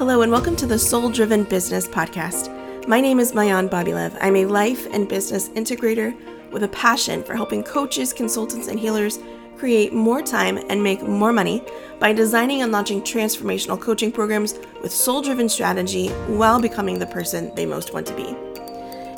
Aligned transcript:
Hello, 0.00 0.22
and 0.22 0.32
welcome 0.32 0.56
to 0.56 0.64
the 0.64 0.78
Soul 0.78 1.10
Driven 1.10 1.44
Business 1.44 1.86
Podcast. 1.86 2.88
My 2.88 3.02
name 3.02 3.20
is 3.20 3.32
Maayan 3.32 3.68
Bobylev. 3.68 4.16
I'm 4.22 4.34
a 4.34 4.46
life 4.46 4.86
and 4.94 5.06
business 5.06 5.50
integrator 5.50 6.16
with 6.50 6.62
a 6.62 6.68
passion 6.68 7.22
for 7.22 7.36
helping 7.36 7.62
coaches, 7.62 8.14
consultants, 8.14 8.68
and 8.68 8.80
healers 8.80 9.18
create 9.58 9.92
more 9.92 10.22
time 10.22 10.56
and 10.70 10.82
make 10.82 11.02
more 11.02 11.34
money 11.34 11.62
by 11.98 12.14
designing 12.14 12.62
and 12.62 12.72
launching 12.72 13.02
transformational 13.02 13.78
coaching 13.78 14.10
programs 14.10 14.58
with 14.80 14.90
soul 14.90 15.20
driven 15.20 15.50
strategy 15.50 16.08
while 16.28 16.58
becoming 16.58 16.98
the 16.98 17.06
person 17.06 17.54
they 17.54 17.66
most 17.66 17.92
want 17.92 18.06
to 18.06 18.16
be. 18.16 18.34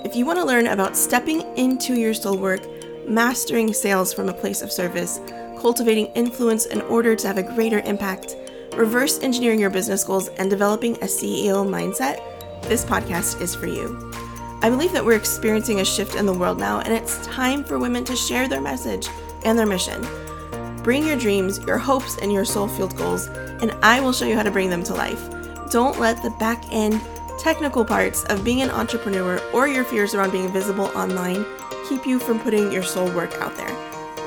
If 0.04 0.16
you 0.16 0.26
want 0.26 0.40
to 0.40 0.44
learn 0.44 0.66
about 0.66 0.96
stepping 0.96 1.42
into 1.56 1.94
your 1.94 2.12
soul 2.12 2.38
work, 2.38 2.66
mastering 3.06 3.72
sales 3.72 4.12
from 4.12 4.28
a 4.28 4.34
place 4.34 4.62
of 4.62 4.72
service, 4.72 5.20
cultivating 5.60 6.06
influence 6.16 6.66
in 6.66 6.80
order 6.80 7.14
to 7.14 7.26
have 7.28 7.38
a 7.38 7.54
greater 7.54 7.78
impact, 7.84 8.34
reverse 8.74 9.20
engineering 9.22 9.58
your 9.58 9.70
business 9.70 10.04
goals, 10.04 10.28
and 10.28 10.50
developing 10.50 10.94
a 10.96 11.06
CEO 11.06 11.66
mindset, 11.66 12.20
this 12.62 12.84
podcast 12.84 13.40
is 13.40 13.54
for 13.54 13.66
you. 13.66 14.10
I 14.62 14.70
believe 14.70 14.92
that 14.92 15.04
we're 15.04 15.16
experiencing 15.16 15.80
a 15.80 15.84
shift 15.84 16.14
in 16.14 16.26
the 16.26 16.32
world 16.32 16.58
now, 16.58 16.80
and 16.80 16.92
it's 16.92 17.24
time 17.26 17.64
for 17.64 17.78
women 17.78 18.04
to 18.04 18.16
share 18.16 18.48
their 18.48 18.60
message 18.60 19.08
and 19.44 19.58
their 19.58 19.66
mission. 19.66 20.06
Bring 20.82 21.06
your 21.06 21.16
dreams, 21.16 21.58
your 21.66 21.78
hopes, 21.78 22.18
and 22.18 22.32
your 22.32 22.44
soul 22.44 22.68
fueled 22.68 22.96
goals, 22.96 23.26
and 23.26 23.72
I 23.82 24.00
will 24.00 24.12
show 24.12 24.26
you 24.26 24.36
how 24.36 24.42
to 24.42 24.50
bring 24.50 24.70
them 24.70 24.82
to 24.84 24.94
life. 24.94 25.30
Don't 25.70 25.98
let 25.98 26.22
the 26.22 26.30
back 26.30 26.64
end 26.70 27.00
technical 27.38 27.84
parts 27.84 28.24
of 28.24 28.44
being 28.44 28.62
an 28.62 28.70
entrepreneur 28.70 29.40
or 29.52 29.66
your 29.66 29.84
fears 29.84 30.14
around 30.14 30.30
being 30.30 30.52
visible 30.52 30.86
online 30.96 31.44
keep 31.88 32.06
you 32.06 32.18
from 32.18 32.38
putting 32.38 32.70
your 32.70 32.82
soul 32.82 33.10
work 33.12 33.32
out 33.40 33.56
there. 33.56 33.74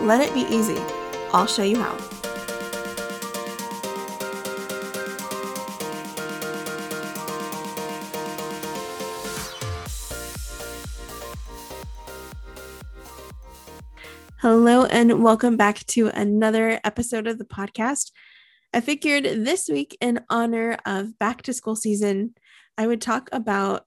Let 0.02 0.22
it 0.22 0.34
be 0.34 0.42
easy. 0.54 0.78
I'll 1.34 1.48
show 1.48 1.64
you 1.64 1.80
how. 1.80 2.15
Hello, 14.48 14.86
and 14.86 15.24
welcome 15.24 15.58
back 15.58 15.84
to 15.88 16.10
another 16.10 16.80
episode 16.84 17.26
of 17.26 17.40
the 17.40 17.46
podcast. 17.46 18.12
I 18.72 18.80
figured 18.80 19.24
this 19.24 19.68
week, 19.68 19.98
in 20.00 20.24
honor 20.30 20.78
of 20.86 21.18
back 21.18 21.42
to 21.42 21.52
school 21.52 21.76
season, 21.76 22.36
I 22.78 22.86
would 22.86 23.02
talk 23.02 23.28
about 23.32 23.86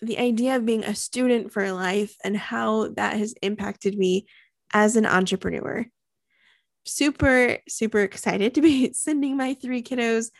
the 0.00 0.20
idea 0.20 0.54
of 0.54 0.64
being 0.64 0.84
a 0.84 0.94
student 0.94 1.52
for 1.52 1.72
life 1.72 2.14
and 2.22 2.36
how 2.36 2.90
that 2.90 3.16
has 3.16 3.34
impacted 3.42 3.98
me 3.98 4.26
as 4.72 4.94
an 4.94 5.04
entrepreneur. 5.04 5.84
Super, 6.86 7.58
super 7.68 7.98
excited 7.98 8.54
to 8.54 8.60
be 8.60 8.92
sending 8.92 9.36
my 9.36 9.54
three 9.54 9.82
kiddos 9.82 10.30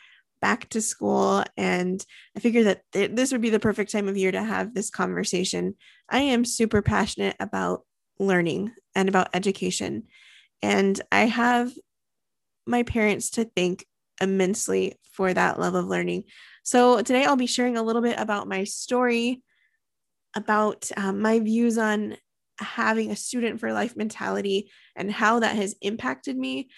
back 0.41 0.69
to 0.69 0.81
school. 0.81 1.43
And 1.57 2.07
I 2.37 2.39
figured 2.39 2.67
that 2.67 2.83
th- 2.93 3.11
this 3.13 3.33
would 3.33 3.43
be 3.43 3.51
the 3.51 3.59
perfect 3.59 3.91
time 3.91 4.07
of 4.07 4.17
year 4.17 4.31
to 4.31 4.41
have 4.41 4.73
this 4.73 4.89
conversation. 4.89 5.75
I 6.09 6.21
am 6.21 6.45
super 6.45 6.81
passionate 6.81 7.35
about 7.41 7.83
learning 8.21 8.73
and 8.99 9.09
about 9.09 9.29
education. 9.33 10.03
And 10.61 11.01
I 11.13 11.21
have 11.27 11.73
my 12.67 12.83
parents 12.83 13.31
to 13.31 13.45
thank 13.45 13.87
immensely 14.21 14.97
for 15.13 15.33
that 15.33 15.61
love 15.61 15.77
of 15.77 15.87
learning. 15.87 16.25
So 16.65 16.97
today 16.99 17.25
I'll 17.25 17.37
be 17.37 17.47
sharing 17.47 17.77
a 17.77 17.83
little 17.83 18.03
bit 18.03 18.19
about 18.19 18.49
my 18.49 18.65
story, 18.65 19.41
about 20.35 20.91
um, 20.97 21.23
my 21.23 21.39
views 21.39 21.79
on 21.79 22.17
having 22.59 23.13
a 23.13 23.17
student 23.17 23.61
for 23.61 23.73
life 23.73 23.97
mentality 23.97 24.69
and 24.97 25.13
how 25.13 25.39
that 25.39 25.55
has 25.55 25.77
impacted 25.81 26.37
me 26.37 26.69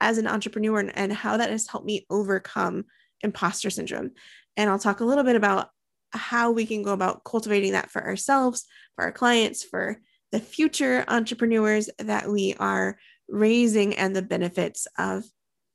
as 0.00 0.18
an 0.18 0.26
entrepreneur 0.26 0.80
and, 0.80 0.98
and 0.98 1.12
how 1.12 1.36
that 1.36 1.50
has 1.50 1.68
helped 1.68 1.86
me 1.86 2.04
overcome 2.10 2.84
imposter 3.20 3.70
syndrome. 3.70 4.10
And 4.56 4.68
I'll 4.68 4.78
talk 4.80 4.98
a 4.98 5.04
little 5.04 5.22
bit 5.24 5.36
about 5.36 5.68
how 6.10 6.50
we 6.50 6.66
can 6.66 6.82
go 6.82 6.92
about 6.92 7.22
cultivating 7.22 7.72
that 7.72 7.92
for 7.92 8.04
ourselves, 8.04 8.66
for 8.96 9.04
our 9.04 9.12
clients, 9.12 9.62
for 9.62 10.00
the 10.32 10.40
future 10.40 11.04
entrepreneurs 11.08 11.90
that 11.98 12.28
we 12.28 12.54
are 12.58 12.98
raising 13.28 13.94
and 13.96 14.14
the 14.14 14.22
benefits 14.22 14.86
of, 14.98 15.24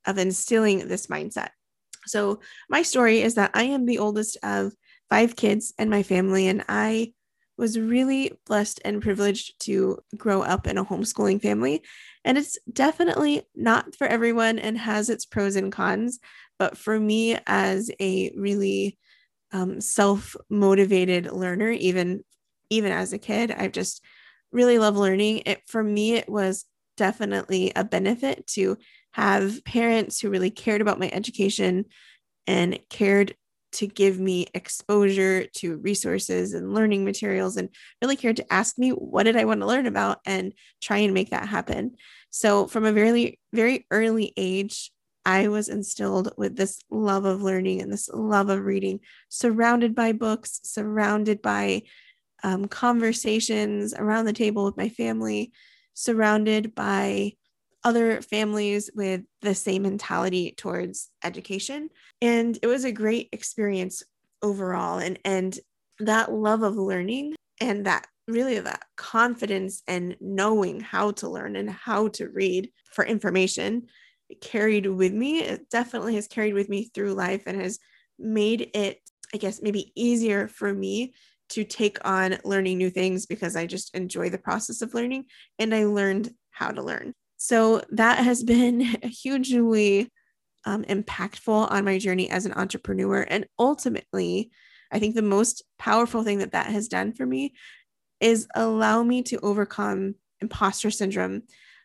of 0.05 0.17
instilling 0.17 0.87
this 0.87 1.07
mindset. 1.07 1.49
So, 2.07 2.39
my 2.69 2.83
story 2.83 3.21
is 3.21 3.35
that 3.35 3.51
I 3.53 3.63
am 3.63 3.85
the 3.85 3.97
oldest 3.99 4.37
of 4.43 4.73
five 5.09 5.35
kids 5.35 5.73
in 5.79 5.89
my 5.89 6.03
family, 6.03 6.47
and 6.47 6.63
I 6.69 7.13
was 7.57 7.79
really 7.79 8.33
blessed 8.45 8.81
and 8.83 9.01
privileged 9.01 9.59
to 9.61 9.99
grow 10.17 10.41
up 10.41 10.67
in 10.67 10.77
a 10.77 10.85
homeschooling 10.85 11.41
family. 11.41 11.83
And 12.23 12.37
it's 12.37 12.57
definitely 12.71 13.43
not 13.55 13.95
for 13.95 14.07
everyone 14.07 14.59
and 14.59 14.77
has 14.77 15.09
its 15.09 15.25
pros 15.25 15.55
and 15.55 15.71
cons. 15.71 16.19
But 16.59 16.77
for 16.77 16.99
me, 16.99 17.37
as 17.47 17.89
a 17.99 18.31
really 18.35 18.97
um, 19.51 19.79
self 19.79 20.35
motivated 20.49 21.31
learner, 21.31 21.71
even 21.71 22.23
even 22.69 22.91
as 22.91 23.13
a 23.13 23.19
kid, 23.19 23.51
I've 23.51 23.71
just 23.71 24.03
really 24.55 24.79
love 24.79 24.95
learning. 24.95 25.43
It 25.45 25.61
for 25.67 25.83
me, 25.83 26.13
it 26.13 26.29
was 26.29 26.65
definitely 26.97 27.73
a 27.75 27.83
benefit 27.83 28.47
to 28.47 28.77
have 29.11 29.63
parents 29.65 30.19
who 30.19 30.29
really 30.29 30.49
cared 30.49 30.81
about 30.81 30.99
my 30.99 31.09
education 31.11 31.85
and 32.47 32.79
cared 32.89 33.35
to 33.73 33.87
give 33.87 34.17
me 34.17 34.47
exposure 34.53 35.47
to 35.47 35.75
resources 35.77 36.53
and 36.53 36.73
learning 36.73 37.03
materials 37.03 37.57
and 37.57 37.67
really 38.01 38.15
cared 38.15 38.37
to 38.37 38.53
ask 38.53 38.77
me 38.77 38.91
what 38.91 39.23
did 39.23 39.35
I 39.35 39.43
want 39.43 39.59
to 39.59 39.67
learn 39.67 39.85
about 39.85 40.19
and 40.25 40.53
try 40.81 40.99
and 40.99 41.13
make 41.13 41.31
that 41.31 41.49
happen. 41.49 41.95
So 42.29 42.67
from 42.67 42.85
a 42.85 42.93
very 42.93 43.39
very 43.51 43.85
early 43.91 44.31
age 44.37 44.91
I 45.25 45.47
was 45.47 45.67
instilled 45.67 46.31
with 46.37 46.55
this 46.55 46.79
love 46.89 47.25
of 47.25 47.41
learning 47.41 47.81
and 47.81 47.91
this 47.91 48.09
love 48.13 48.49
of 48.49 48.63
reading, 48.63 48.99
surrounded 49.27 49.95
by 49.95 50.11
books, 50.11 50.61
surrounded 50.63 51.41
by 51.41 51.81
um, 52.45 52.65
conversations 52.65 53.95
around 53.95 54.25
the 54.25 54.33
table 54.33 54.65
with 54.65 54.77
my 54.77 54.87
family, 54.87 55.51
surrounded 55.95 56.75
by 56.75 57.31
other 57.83 58.21
families 58.21 58.91
with 58.93 59.21
the 59.41 59.55
same 59.55 59.81
mentality 59.81 60.53
towards 60.55 61.09
education. 61.23 61.89
And 62.21 62.57
it 62.61 62.67
was 62.67 62.85
a 62.85 62.91
great 62.91 63.29
experience 63.31 64.03
overall. 64.43 64.99
And, 64.99 65.17
and 65.25 65.57
that 65.99 66.31
love 66.31 66.61
of 66.61 66.75
learning 66.75 67.33
and 67.59 67.87
that 67.87 68.05
really 68.27 68.59
that 68.59 68.83
confidence 68.95 69.81
and 69.87 70.15
knowing 70.21 70.81
how 70.81 71.11
to 71.13 71.29
learn 71.29 71.55
and 71.55 71.69
how 71.69 72.09
to 72.09 72.29
read 72.29 72.69
for 72.91 73.03
information 73.03 73.87
carried 74.39 74.85
with 74.85 75.13
me. 75.13 75.39
It 75.39 75.71
definitely 75.71 76.13
has 76.13 76.27
carried 76.27 76.53
with 76.53 76.69
me 76.69 76.91
through 76.93 77.13
life 77.13 77.43
and 77.47 77.59
has 77.59 77.79
made 78.19 78.69
it, 78.75 78.99
I 79.33 79.37
guess, 79.37 79.63
maybe 79.63 79.91
easier 79.95 80.47
for 80.47 80.71
me 80.71 81.15
to 81.49 81.63
take 81.63 81.97
on 82.07 82.37
learning 82.43 82.77
new 82.77 82.89
things 82.89 83.25
because 83.25 83.55
I 83.55 83.65
just 83.65 83.95
enjoy 83.95 84.29
the 84.29 84.37
process 84.37 84.81
of 84.81 84.93
learning 84.93 85.25
and 85.59 85.73
I 85.73 85.85
learned 85.85 86.31
how 86.51 86.71
to 86.71 86.81
learn. 86.81 87.13
So 87.37 87.81
that 87.89 88.23
has 88.23 88.43
been 88.43 88.79
hugely 89.03 90.11
um, 90.65 90.83
impactful 90.83 91.71
on 91.71 91.85
my 91.85 91.97
journey 91.97 92.29
as 92.29 92.45
an 92.45 92.53
entrepreneur. 92.53 93.25
And 93.29 93.45
ultimately, 93.59 94.51
I 94.91 94.99
think 94.99 95.15
the 95.15 95.21
most 95.21 95.63
powerful 95.77 96.23
thing 96.23 96.39
that 96.39 96.53
that 96.53 96.67
has 96.67 96.87
done 96.87 97.13
for 97.13 97.25
me 97.25 97.53
is 98.19 98.47
allow 98.55 99.03
me 99.03 99.21
to 99.23 99.39
overcome 99.39 100.15
imposter 100.41 100.89
syndrome. 100.89 101.43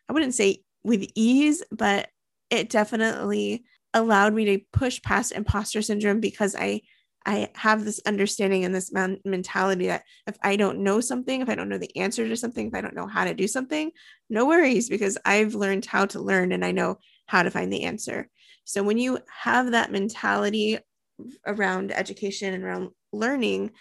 I 0.09 0.13
wouldn't 0.13 0.33
say 0.33 0.63
with 0.83 1.05
ease, 1.15 1.63
but 1.71 2.09
it 2.49 2.69
definitely 2.69 3.63
allowed 3.93 4.33
me 4.33 4.45
to 4.45 4.59
push 4.71 5.01
past 5.01 5.31
imposter 5.31 5.81
syndrome 5.81 6.19
because 6.19 6.55
I 6.55 6.81
I 7.25 7.49
have 7.55 7.85
this 7.85 8.01
understanding 8.05 8.65
and 8.65 8.73
this 8.73 8.91
man- 8.91 9.19
mentality 9.23 9.87
that 9.87 10.03
if 10.27 10.37
I 10.41 10.55
don't 10.55 10.79
know 10.79 11.01
something, 11.01 11.41
if 11.41 11.49
I 11.49 11.55
don't 11.55 11.69
know 11.69 11.77
the 11.77 11.95
answer 11.97 12.27
to 12.27 12.35
something, 12.35 12.67
if 12.67 12.73
I 12.73 12.81
don't 12.81 12.95
know 12.95 13.07
how 13.07 13.25
to 13.25 13.33
do 13.33 13.47
something, 13.47 13.91
no 14.29 14.45
worries 14.45 14.89
because 14.89 15.17
I've 15.25 15.53
learned 15.53 15.85
how 15.85 16.05
to 16.07 16.21
learn 16.21 16.51
and 16.51 16.65
I 16.65 16.71
know 16.71 16.97
how 17.27 17.43
to 17.43 17.51
find 17.51 17.71
the 17.71 17.83
answer. 17.83 18.27
So 18.65 18.83
when 18.83 18.97
you 18.97 19.19
have 19.43 19.71
that 19.71 19.91
mentality 19.91 20.79
around 21.45 21.91
education 21.91 22.53
and 22.53 22.63
around 22.63 22.89
learning, 23.11 23.71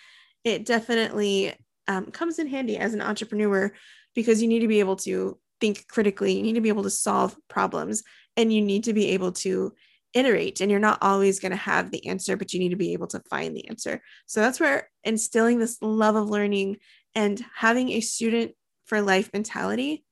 it 0.44 0.66
definitely 0.66 1.54
um, 1.88 2.06
comes 2.06 2.38
in 2.38 2.46
handy 2.46 2.76
as 2.76 2.94
an 2.94 3.02
entrepreneur 3.02 3.72
because 4.14 4.42
you 4.42 4.48
need 4.48 4.60
to 4.60 4.68
be 4.68 4.80
able 4.80 4.96
to 4.96 5.38
think 5.60 5.86
critically, 5.88 6.32
you 6.32 6.42
need 6.42 6.54
to 6.54 6.60
be 6.60 6.68
able 6.68 6.82
to 6.82 6.90
solve 6.90 7.36
problems, 7.48 8.02
and 8.36 8.52
you 8.52 8.62
need 8.62 8.84
to 8.84 8.92
be 8.92 9.08
able 9.08 9.32
to 9.32 9.72
iterate 10.14 10.60
and 10.60 10.70
you're 10.70 10.80
not 10.80 10.98
always 11.02 11.40
going 11.40 11.50
to 11.50 11.56
have 11.56 11.90
the 11.90 12.06
answer 12.06 12.36
but 12.36 12.52
you 12.52 12.58
need 12.58 12.70
to 12.70 12.76
be 12.76 12.92
able 12.92 13.06
to 13.08 13.22
find 13.30 13.56
the 13.56 13.68
answer. 13.68 14.00
So 14.26 14.40
that's 14.40 14.60
where 14.60 14.90
instilling 15.04 15.58
this 15.58 15.78
love 15.80 16.16
of 16.16 16.28
learning 16.28 16.78
and 17.14 17.44
having 17.54 17.90
a 17.90 18.00
student 18.00 18.52
for 18.86 19.00
life 19.00 19.30
mentality 19.32 20.04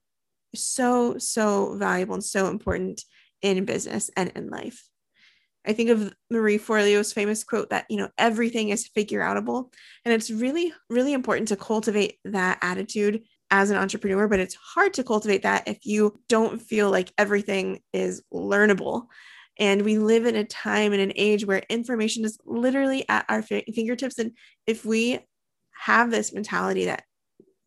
is 0.52 0.64
so 0.64 1.18
so 1.18 1.76
valuable 1.76 2.14
and 2.14 2.24
so 2.24 2.48
important 2.48 3.02
in 3.42 3.64
business 3.64 4.10
and 4.16 4.30
in 4.34 4.50
life. 4.50 4.84
I 5.66 5.72
think 5.72 5.90
of 5.90 6.14
marie 6.30 6.58
forleo's 6.58 7.12
famous 7.12 7.44
quote 7.44 7.70
that 7.70 7.86
you 7.90 7.96
know 7.96 8.08
everything 8.16 8.70
is 8.70 8.88
figure 8.88 9.20
outable 9.20 9.72
and 10.04 10.14
it's 10.14 10.30
really 10.30 10.72
really 10.88 11.12
important 11.12 11.48
to 11.48 11.56
cultivate 11.56 12.18
that 12.24 12.58
attitude 12.62 13.22
as 13.50 13.70
an 13.70 13.76
entrepreneur 13.76 14.28
but 14.28 14.40
it's 14.40 14.54
hard 14.54 14.94
to 14.94 15.04
cultivate 15.04 15.42
that 15.42 15.66
if 15.66 15.84
you 15.84 16.18
don't 16.28 16.60
feel 16.62 16.90
like 16.90 17.12
everything 17.18 17.80
is 17.92 18.22
learnable 18.32 19.06
And 19.58 19.82
we 19.82 19.98
live 19.98 20.26
in 20.26 20.36
a 20.36 20.44
time 20.44 20.92
and 20.92 21.02
an 21.02 21.12
age 21.16 21.44
where 21.44 21.62
information 21.68 22.24
is 22.24 22.38
literally 22.44 23.08
at 23.08 23.24
our 23.28 23.42
fingertips. 23.42 24.18
And 24.18 24.32
if 24.66 24.84
we 24.84 25.20
have 25.78 26.10
this 26.10 26.32
mentality 26.32 26.86
that 26.86 27.04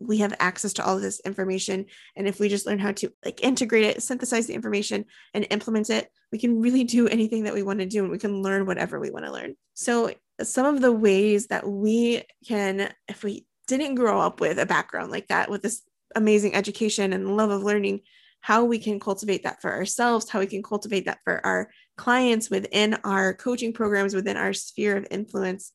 we 0.02 0.18
have 0.18 0.34
access 0.40 0.74
to 0.74 0.86
all 0.86 0.96
of 0.96 1.02
this 1.02 1.20
information 1.22 1.86
and 2.16 2.28
if 2.28 2.40
we 2.40 2.50
just 2.50 2.66
learn 2.66 2.80
how 2.80 2.92
to 2.92 3.12
like 3.24 3.44
integrate 3.44 3.86
it 3.86 4.02
synthesize 4.02 4.48
the 4.48 4.54
information 4.54 5.06
and 5.34 5.46
implement 5.52 5.90
it 5.90 6.10
we 6.32 6.40
can 6.40 6.60
really 6.60 6.84
do 6.84 7.08
anything 7.08 7.44
that 7.44 7.54
we 7.54 7.62
want 7.62 7.80
to 7.80 7.86
do 7.86 8.02
and 8.02 8.12
we 8.12 8.18
can 8.18 8.42
learn 8.42 8.66
whatever 8.66 9.00
we 9.00 9.12
want 9.12 9.26
to 9.26 9.32
learn 9.32 9.56
so 9.74 10.12
some 10.42 10.66
of 10.66 10.82
the 10.82 10.92
ways 10.92 11.48
that 11.48 11.68
we 11.68 12.24
can 12.48 12.92
if 13.08 13.24
we 13.24 13.46
didn't 13.68 13.96
grow 13.96 14.20
up 14.20 14.42
with 14.42 14.58
a 14.58 14.66
background 14.66 15.12
like 15.12 15.28
that 15.28 15.50
with 15.50 15.62
this 15.62 15.84
amazing 16.16 16.56
education 16.56 17.14
and 17.14 17.38
love 17.38 17.52
of 17.52 17.64
learning 17.64 18.02
how 18.42 18.64
we 18.64 18.78
can 18.78 19.00
cultivate 19.00 19.44
that 19.44 19.62
for 19.62 19.72
ourselves 19.72 20.30
how 20.30 20.40
we 20.40 20.48
can 20.48 20.64
cultivate 20.64 21.06
that 21.06 21.20
for 21.24 21.46
our 21.46 21.70
clients 21.98 22.50
within 22.50 22.96
our 23.04 23.34
coaching 23.34 23.74
programs 23.74 24.14
within 24.14 24.38
our 24.38 24.54
sphere 24.54 24.98
of 24.98 25.08
influence 25.12 25.72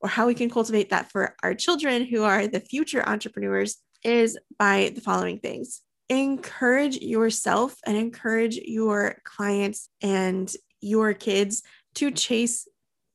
or 0.00 0.08
how 0.08 0.26
we 0.26 0.34
can 0.34 0.48
cultivate 0.48 0.90
that 0.90 1.10
for 1.10 1.34
our 1.42 1.54
children 1.54 2.04
who 2.04 2.22
are 2.22 2.46
the 2.46 2.60
future 2.60 3.06
entrepreneurs 3.08 3.78
is 4.04 4.38
by 4.58 4.90
the 4.94 5.00
following 5.00 5.38
things 5.38 5.82
encourage 6.10 6.96
yourself 6.98 7.76
and 7.86 7.96
encourage 7.96 8.56
your 8.56 9.16
clients 9.24 9.88
and 10.02 10.52
your 10.80 11.14
kids 11.14 11.62
to 11.94 12.10
chase 12.10 12.66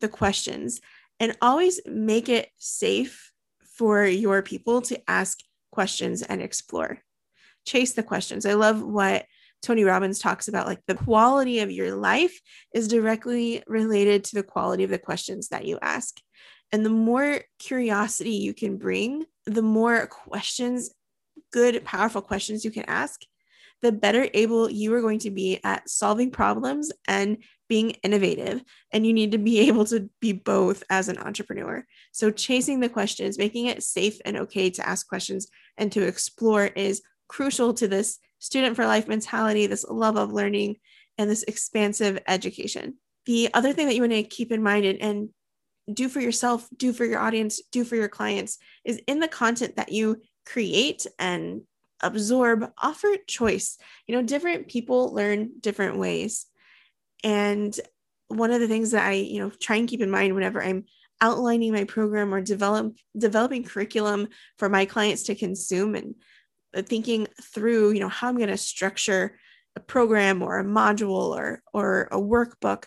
the 0.02 0.08
questions 0.08 0.80
and 1.20 1.38
always 1.42 1.80
make 1.86 2.30
it 2.30 2.50
safe 2.58 3.32
for 3.78 4.06
your 4.06 4.42
people 4.42 4.82
to 4.82 5.00
ask 5.10 5.40
questions 5.72 6.22
and 6.22 6.42
explore. 6.42 7.05
Chase 7.66 7.94
the 7.94 8.04
questions. 8.04 8.46
I 8.46 8.54
love 8.54 8.82
what 8.82 9.26
Tony 9.62 9.84
Robbins 9.84 10.20
talks 10.20 10.48
about 10.48 10.68
like 10.68 10.82
the 10.86 10.96
quality 10.96 11.60
of 11.60 11.72
your 11.72 11.96
life 11.96 12.40
is 12.74 12.88
directly 12.88 13.64
related 13.68 14.24
to 14.26 14.36
the 14.36 14.44
quality 14.44 14.84
of 14.84 14.90
the 14.92 15.00
questions 15.00 15.50
that 15.50 15.66
you 15.66 15.80
ask. 15.82 16.20
And 16.72 16.86
the 16.86 16.92
more 16.92 17.42
curiosity 17.58 18.32
you 18.32 18.54
can 18.54 18.78
bring, 18.78 19.26
the 19.46 19.62
more 19.62 20.08
questions, 20.08 20.92
good, 21.52 21.84
powerful 21.84 22.22
questions 22.22 22.64
you 22.64 22.72
can 22.72 22.84
ask, 22.88 23.22
the 23.82 23.92
better 23.92 24.28
able 24.34 24.70
you 24.70 24.94
are 24.94 25.02
going 25.02 25.20
to 25.20 25.32
be 25.32 25.60
at 25.64 25.90
solving 25.90 26.32
problems 26.32 26.92
and 27.08 27.38
being 27.68 27.92
innovative. 28.04 28.64
And 28.92 29.06
you 29.06 29.14
need 29.14 29.32
to 29.32 29.38
be 29.38 29.60
able 29.68 29.86
to 29.86 30.10
be 30.22 30.34
both 30.34 30.84
as 30.90 31.08
an 31.08 31.18
entrepreneur. 31.18 31.86
So, 32.12 32.32
chasing 32.32 32.80
the 32.80 32.90
questions, 32.90 33.38
making 33.38 33.66
it 33.68 33.84
safe 33.84 34.20
and 34.26 34.38
okay 34.38 34.70
to 34.72 34.88
ask 34.88 35.08
questions 35.08 35.48
and 35.78 35.92
to 35.92 36.02
explore 36.02 36.66
is 36.66 37.02
crucial 37.28 37.74
to 37.76 37.88
this 37.88 38.20
student 38.40 38.76
for 38.76 38.86
life 38.86 39.08
mentality, 39.08 39.68
this 39.68 39.86
love 39.88 40.18
of 40.18 40.32
learning, 40.32 40.78
and 41.18 41.30
this 41.30 41.44
expansive 41.44 42.20
education. 42.28 42.96
The 43.26 43.50
other 43.54 43.74
thing 43.74 43.88
that 43.88 43.96
you 43.96 44.02
want 44.02 44.14
to 44.14 44.24
keep 44.24 44.52
in 44.52 44.62
mind 44.62 44.86
and, 44.86 45.02
and 45.02 45.30
do 45.92 46.10
for 46.10 46.20
yourself, 46.20 46.68
do 46.76 46.94
for 46.94 47.06
your 47.06 47.20
audience, 47.20 47.62
do 47.72 47.84
for 47.84 47.96
your 47.96 48.10
clients 48.10 48.58
is 48.84 49.02
in 49.08 49.20
the 49.20 49.28
content 49.28 49.76
that 49.78 49.92
you 49.92 50.22
create 50.46 51.06
and 51.20 51.62
absorb, 52.02 52.72
offer 52.82 53.16
choice. 53.28 53.78
You 54.08 54.16
know, 54.16 54.24
different 54.24 54.68
people 54.68 55.14
learn 55.14 55.52
different 55.60 55.98
ways. 55.98 56.46
And 57.24 57.78
one 58.28 58.52
of 58.52 58.60
the 58.60 58.68
things 58.68 58.92
that 58.92 59.06
I, 59.06 59.14
you 59.14 59.40
know, 59.40 59.50
try 59.50 59.78
and 59.78 59.88
keep 59.88 60.02
in 60.02 60.12
mind 60.12 60.34
whenever 60.34 60.62
I'm 60.62 60.86
outlining 61.22 61.72
my 61.72 61.86
program 61.86 62.34
or 62.34 62.42
develop 62.42 62.96
developing 63.18 63.64
curriculum 63.64 64.28
for 64.58 64.70
my 64.70 64.86
clients 64.86 65.24
to 65.24 65.36
consume 65.36 65.96
and 65.96 66.16
Uh, 66.76 66.82
thinking 66.82 67.28
through, 67.42 67.92
you 67.92 68.00
know, 68.00 68.10
how 68.10 68.28
I'm 68.28 68.38
going 68.38 68.50
to 68.50 68.58
structure 68.58 69.38
a 69.76 69.80
program 69.80 70.42
or 70.42 70.60
a 70.60 70.66
module 70.66 71.36
or 71.36 71.62
or 71.74 72.08
a 72.12 72.18
workbook 72.18 72.86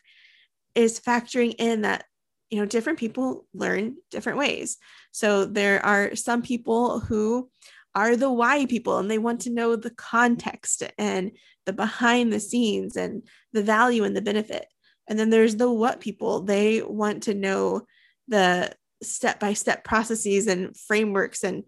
is 0.75 1.01
factoring 1.01 1.55
in 1.59 1.83
that 1.83 2.05
you 2.51 2.59
know 2.59 2.67
different 2.67 2.99
people 2.99 3.47
learn 3.55 3.97
different 4.11 4.39
ways. 4.39 4.79
So 5.13 5.45
there 5.45 5.85
are 5.85 6.15
some 6.17 6.43
people 6.43 7.01
who 7.01 7.51
are 7.95 8.17
the 8.17 8.33
why 8.33 8.67
people 8.67 8.99
and 8.99 9.11
they 9.11 9.19
want 9.19 9.41
to 9.43 9.51
know 9.51 9.75
the 9.75 9.91
context 9.91 10.83
and 10.99 11.33
the 11.67 11.73
behind 11.73 12.33
the 12.33 12.41
scenes 12.41 12.97
and 12.97 13.23
the 13.53 13.63
value 13.63 14.05
and 14.05 14.17
the 14.17 14.23
benefit. 14.23 14.67
And 15.09 15.19
then 15.19 15.31
there's 15.31 15.57
the 15.57 15.71
what 15.71 16.01
people. 16.01 16.43
They 16.43 16.83
want 16.83 17.25
to 17.25 17.35
know 17.35 17.87
the 18.29 18.73
step 19.03 19.41
by 19.41 19.55
step 19.55 19.85
processes 19.85 20.47
and 20.47 20.77
frameworks 20.77 21.43
and 21.43 21.65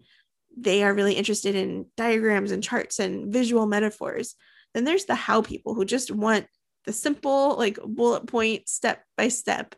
they 0.63 0.83
are 0.83 0.93
really 0.93 1.13
interested 1.13 1.55
in 1.55 1.85
diagrams 1.97 2.51
and 2.51 2.63
charts 2.63 2.99
and 2.99 3.31
visual 3.31 3.65
metaphors 3.65 4.35
then 4.73 4.83
there's 4.83 5.05
the 5.05 5.15
how 5.15 5.41
people 5.41 5.73
who 5.73 5.85
just 5.85 6.11
want 6.11 6.45
the 6.85 6.93
simple 6.93 7.55
like 7.57 7.77
bullet 7.83 8.25
point 8.25 8.67
step 8.67 9.03
by 9.17 9.27
step 9.27 9.75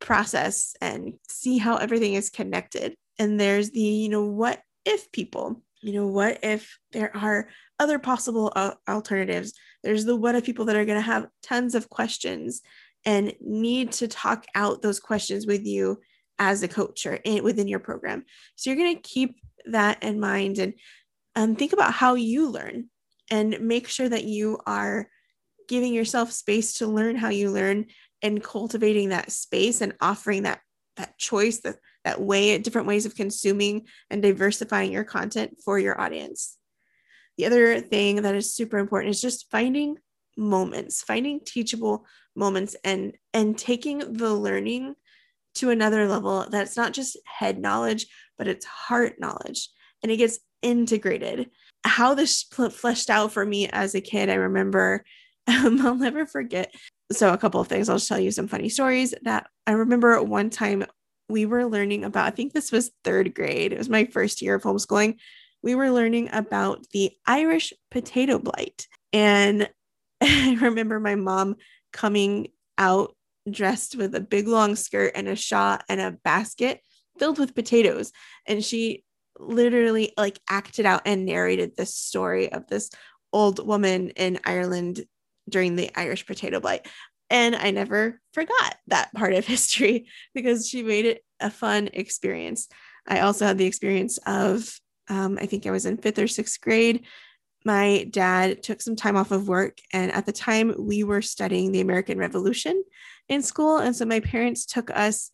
process 0.00 0.74
and 0.80 1.14
see 1.28 1.58
how 1.58 1.76
everything 1.76 2.14
is 2.14 2.28
connected. 2.28 2.94
And 3.18 3.40
there's 3.40 3.70
the, 3.70 3.80
you 3.80 4.08
know, 4.08 4.24
what 4.24 4.60
if 4.84 5.10
people, 5.12 5.62
you 5.80 5.92
know, 5.94 6.08
what 6.08 6.40
if 6.42 6.78
there 6.90 7.16
are 7.16 7.48
other 7.78 7.98
possible 7.98 8.52
uh, 8.54 8.74
alternatives? 8.88 9.54
There's 9.82 10.04
the 10.04 10.16
what 10.16 10.34
if 10.34 10.44
people 10.44 10.66
that 10.66 10.76
are 10.76 10.84
going 10.84 10.98
to 10.98 11.02
have 11.02 11.28
tons 11.42 11.74
of 11.74 11.88
questions 11.88 12.62
and 13.04 13.32
need 13.40 13.92
to 13.92 14.08
talk 14.08 14.44
out 14.54 14.82
those 14.82 15.00
questions 15.00 15.46
with 15.46 15.64
you 15.64 16.00
as 16.42 16.64
a 16.64 16.68
coach 16.68 17.06
or 17.06 17.14
in, 17.14 17.44
within 17.44 17.68
your 17.68 17.78
program. 17.78 18.24
So 18.56 18.68
you're 18.68 18.76
going 18.76 18.96
to 18.96 19.08
keep 19.08 19.36
that 19.66 20.02
in 20.02 20.18
mind 20.18 20.58
and 20.58 20.74
um, 21.36 21.54
think 21.54 21.72
about 21.72 21.92
how 21.92 22.14
you 22.14 22.50
learn 22.50 22.88
and 23.30 23.60
make 23.60 23.86
sure 23.86 24.08
that 24.08 24.24
you 24.24 24.58
are 24.66 25.08
giving 25.68 25.94
yourself 25.94 26.32
space 26.32 26.74
to 26.74 26.88
learn 26.88 27.14
how 27.14 27.28
you 27.28 27.50
learn 27.50 27.86
and 28.22 28.42
cultivating 28.42 29.10
that 29.10 29.30
space 29.30 29.80
and 29.80 29.94
offering 30.00 30.42
that 30.42 30.60
that 30.96 31.16
choice 31.16 31.60
that 31.60 31.76
that 32.04 32.20
way 32.20 32.58
different 32.58 32.88
ways 32.88 33.06
of 33.06 33.14
consuming 33.14 33.86
and 34.10 34.20
diversifying 34.20 34.92
your 34.92 35.04
content 35.04 35.56
for 35.64 35.78
your 35.78 35.98
audience 35.98 36.58
the 37.38 37.46
other 37.46 37.80
thing 37.80 38.22
that 38.22 38.34
is 38.34 38.52
super 38.52 38.78
important 38.78 39.10
is 39.10 39.22
just 39.22 39.50
finding 39.50 39.96
moments 40.36 41.02
finding 41.02 41.40
teachable 41.40 42.04
moments 42.34 42.76
and 42.84 43.16
and 43.32 43.56
taking 43.56 44.00
the 44.12 44.34
learning 44.34 44.94
to 45.54 45.70
another 45.70 46.08
level 46.08 46.46
that's 46.50 46.76
not 46.76 46.92
just 46.92 47.16
head 47.26 47.58
knowledge 47.58 48.06
but 48.38 48.48
it's 48.48 48.64
heart 48.64 49.20
knowledge 49.20 49.68
and 50.02 50.10
it 50.10 50.16
gets 50.16 50.40
integrated. 50.62 51.50
How 51.84 52.14
this 52.14 52.42
fleshed 52.42 53.10
out 53.10 53.32
for 53.32 53.44
me 53.44 53.68
as 53.68 53.94
a 53.94 54.00
kid 54.00 54.30
i 54.30 54.34
remember 54.34 55.04
um, 55.46 55.84
i'll 55.84 55.94
never 55.94 56.26
forget. 56.26 56.72
So 57.10 57.32
a 57.32 57.38
couple 57.38 57.60
of 57.60 57.68
things 57.68 57.88
i'll 57.88 57.96
just 57.96 58.08
tell 58.08 58.20
you 58.20 58.30
some 58.30 58.48
funny 58.48 58.68
stories 58.68 59.14
that 59.22 59.48
i 59.66 59.72
remember 59.72 60.22
one 60.22 60.50
time 60.50 60.84
we 61.28 61.46
were 61.46 61.66
learning 61.66 62.04
about 62.04 62.26
i 62.26 62.30
think 62.30 62.52
this 62.52 62.72
was 62.72 62.90
third 63.04 63.34
grade 63.34 63.72
it 63.72 63.78
was 63.78 63.88
my 63.88 64.04
first 64.06 64.42
year 64.42 64.54
of 64.54 64.62
homeschooling. 64.62 65.16
We 65.62 65.74
were 65.74 65.90
learning 65.90 66.30
about 66.32 66.88
the 66.92 67.12
irish 67.26 67.72
potato 67.90 68.38
blight 68.38 68.86
and 69.12 69.68
i 70.20 70.56
remember 70.60 71.00
my 71.00 71.16
mom 71.16 71.56
coming 71.92 72.48
out 72.78 73.14
dressed 73.50 73.96
with 73.96 74.14
a 74.14 74.20
big 74.20 74.46
long 74.46 74.76
skirt 74.76 75.12
and 75.14 75.28
a 75.28 75.36
shawl 75.36 75.78
and 75.88 76.00
a 76.00 76.16
basket 76.24 76.80
filled 77.18 77.38
with 77.38 77.54
potatoes 77.54 78.12
and 78.46 78.64
she 78.64 79.04
literally 79.38 80.12
like 80.16 80.40
acted 80.48 80.86
out 80.86 81.02
and 81.06 81.26
narrated 81.26 81.76
this 81.76 81.94
story 81.94 82.52
of 82.52 82.66
this 82.68 82.90
old 83.32 83.64
woman 83.66 84.10
in 84.10 84.38
Ireland 84.44 85.04
during 85.48 85.76
the 85.76 85.90
Irish 85.94 86.26
potato 86.26 86.60
blight. 86.60 86.86
And 87.30 87.56
I 87.56 87.70
never 87.70 88.20
forgot 88.34 88.76
that 88.88 89.12
part 89.14 89.34
of 89.34 89.46
history 89.46 90.06
because 90.34 90.68
she 90.68 90.82
made 90.82 91.06
it 91.06 91.24
a 91.40 91.50
fun 91.50 91.88
experience. 91.92 92.68
I 93.08 93.20
also 93.20 93.46
had 93.46 93.58
the 93.58 93.66
experience 93.66 94.18
of, 94.26 94.78
um, 95.08 95.38
I 95.40 95.46
think 95.46 95.66
I 95.66 95.70
was 95.70 95.86
in 95.86 95.96
fifth 95.96 96.18
or 96.18 96.28
sixth 96.28 96.60
grade. 96.60 97.06
My 97.64 98.06
dad 98.10 98.62
took 98.62 98.80
some 98.80 98.96
time 98.96 99.16
off 99.16 99.30
of 99.30 99.48
work, 99.48 99.78
and 99.92 100.12
at 100.12 100.26
the 100.26 100.32
time 100.32 100.74
we 100.78 101.04
were 101.04 101.22
studying 101.22 101.72
the 101.72 101.80
American 101.80 102.18
Revolution 102.18 102.82
in 103.28 103.42
school. 103.42 103.78
And 103.78 103.94
so 103.94 104.04
my 104.04 104.20
parents 104.20 104.66
took 104.66 104.90
us, 104.90 105.30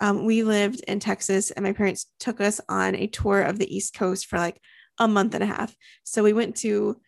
um, 0.00 0.24
we 0.24 0.42
lived 0.42 0.80
in 0.86 1.00
Texas, 1.00 1.50
and 1.50 1.64
my 1.64 1.72
parents 1.72 2.06
took 2.18 2.40
us 2.40 2.60
on 2.68 2.94
a 2.94 3.06
tour 3.06 3.42
of 3.42 3.58
the 3.58 3.74
East 3.74 3.94
Coast 3.94 4.26
for 4.26 4.38
like 4.38 4.60
a 4.98 5.08
month 5.08 5.34
and 5.34 5.42
a 5.42 5.46
half. 5.46 5.74
So 6.04 6.22
we 6.22 6.32
went 6.32 6.56
to 6.58 7.00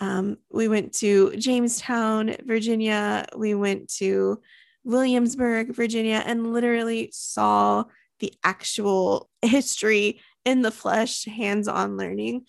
um, 0.00 0.38
we 0.50 0.66
went 0.66 0.94
to 0.94 1.36
Jamestown, 1.36 2.36
Virginia. 2.46 3.26
We 3.36 3.54
went 3.54 3.92
to 3.96 4.40
Williamsburg, 4.82 5.74
Virginia, 5.74 6.22
and 6.24 6.52
literally 6.54 7.10
saw 7.12 7.84
the 8.18 8.32
actual 8.42 9.28
history 9.42 10.20
in 10.44 10.62
the 10.62 10.70
flesh, 10.70 11.26
hands 11.26 11.68
on 11.68 11.98
learning. 11.98 12.46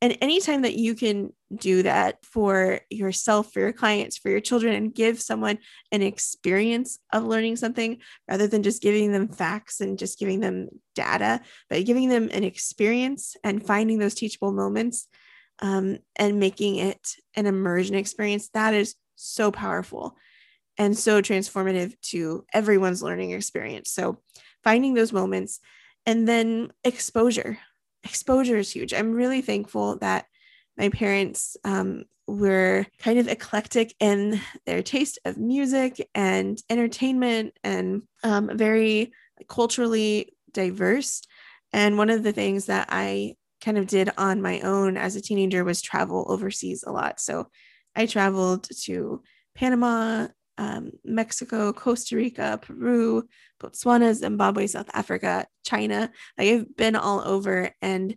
And 0.00 0.18
anytime 0.20 0.62
that 0.62 0.76
you 0.76 0.94
can 0.94 1.32
do 1.54 1.82
that 1.84 2.24
for 2.24 2.80
yourself, 2.90 3.52
for 3.52 3.60
your 3.60 3.72
clients, 3.72 4.18
for 4.18 4.28
your 4.28 4.40
children, 4.40 4.74
and 4.74 4.94
give 4.94 5.20
someone 5.20 5.58
an 5.92 6.02
experience 6.02 6.98
of 7.12 7.24
learning 7.24 7.56
something 7.56 7.98
rather 8.28 8.46
than 8.46 8.62
just 8.62 8.82
giving 8.82 9.12
them 9.12 9.28
facts 9.28 9.80
and 9.80 9.98
just 9.98 10.18
giving 10.18 10.40
them 10.40 10.68
data, 10.94 11.40
but 11.70 11.86
giving 11.86 12.08
them 12.08 12.28
an 12.32 12.44
experience 12.44 13.36
and 13.44 13.66
finding 13.66 13.98
those 13.98 14.14
teachable 14.14 14.52
moments 14.52 15.08
um, 15.60 15.98
and 16.16 16.40
making 16.40 16.76
it 16.76 17.14
an 17.34 17.46
immersion 17.46 17.94
experience, 17.94 18.50
that 18.50 18.74
is 18.74 18.96
so 19.14 19.50
powerful. 19.50 20.16
and 20.76 20.98
so 20.98 21.22
transformative 21.22 21.94
to 22.02 22.44
everyone's 22.52 23.02
learning 23.02 23.30
experience. 23.30 23.90
So, 23.92 24.18
finding 24.64 24.94
those 24.94 25.12
moments 25.12 25.60
and 26.04 26.26
then 26.26 26.72
exposure. 26.82 27.58
Exposure 28.04 28.56
is 28.58 28.70
huge. 28.70 28.92
I'm 28.92 29.12
really 29.12 29.42
thankful 29.42 29.96
that 29.98 30.26
my 30.76 30.88
parents 30.88 31.56
um, 31.64 32.04
were 32.26 32.86
kind 32.98 33.18
of 33.18 33.28
eclectic 33.28 33.94
in 34.00 34.40
their 34.66 34.82
taste 34.82 35.18
of 35.24 35.38
music 35.38 36.08
and 36.14 36.60
entertainment 36.70 37.58
and 37.62 38.02
um, 38.22 38.50
very 38.56 39.12
culturally 39.48 40.34
diverse. 40.52 41.22
And 41.72 41.98
one 41.98 42.10
of 42.10 42.22
the 42.22 42.32
things 42.32 42.66
that 42.66 42.88
I 42.90 43.36
kind 43.62 43.78
of 43.78 43.86
did 43.86 44.10
on 44.16 44.42
my 44.42 44.60
own 44.60 44.96
as 44.96 45.16
a 45.16 45.20
teenager 45.20 45.64
was 45.64 45.82
travel 45.82 46.26
overseas 46.28 46.84
a 46.86 46.92
lot. 46.92 47.20
So 47.20 47.48
I 47.96 48.06
traveled 48.06 48.68
to 48.82 49.22
Panama, 49.54 50.28
um, 50.58 50.92
Mexico, 51.04 51.72
Costa 51.72 52.16
Rica, 52.16 52.58
Peru, 52.62 53.24
Botswana, 53.60 54.14
Zimbabwe, 54.14 54.66
South 54.66 54.90
Africa, 54.94 55.46
China. 55.64 56.10
Like 56.38 56.48
I've 56.48 56.76
been 56.76 56.96
all 56.96 57.20
over 57.26 57.70
and 57.82 58.16